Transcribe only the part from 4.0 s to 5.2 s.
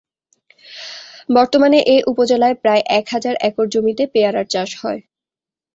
পেয়ারার চাষ হয়।